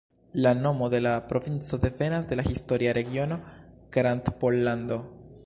La 0.43 0.51
nomo 0.59 0.85
de 0.93 0.99
la 1.07 1.11
provinco 1.33 1.77
devenas 1.83 2.27
de 2.31 2.35
la 2.35 2.41
historia 2.55 2.97
regiono 2.99 3.39
Grandpollando. 3.99 4.99